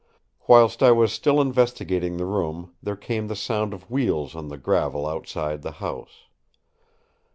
Whilst 0.47 0.81
I 0.81 0.91
was 0.91 1.13
still 1.13 1.39
investigating 1.39 2.17
the 2.17 2.25
room 2.25 2.73
there 2.81 2.95
came 2.95 3.27
the 3.27 3.35
sound 3.35 3.71
of 3.71 3.87
wheels 3.91 4.35
on 4.35 4.47
the 4.47 4.57
gravel 4.57 5.05
outside 5.05 5.61
the 5.61 5.73
house. 5.73 6.23